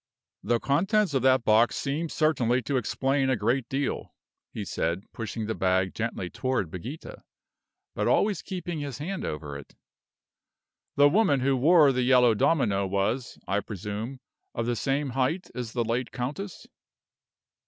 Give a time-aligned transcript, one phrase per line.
[0.41, 4.15] "The contents of that box seem certainly to explain a great deal,"
[4.51, 7.23] he said, pushing the bag gently toward Brigida,
[7.93, 9.75] but always keeping his hand over it.
[10.95, 14.19] "The woman who wore the yellow domino was, I presume,
[14.55, 16.65] of the same height as the late countess?"